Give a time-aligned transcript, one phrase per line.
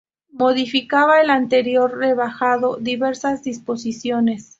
[0.31, 4.49] Modificaba el anterior, rebajando diversas disposiciones.